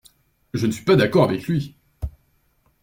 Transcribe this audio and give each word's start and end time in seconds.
Je 0.55 0.65
ne 0.65 0.71
suis 0.71 0.83
pas 0.83 0.95
d’accord 0.95 1.25
avec 1.25 1.47
lui. 1.47 1.75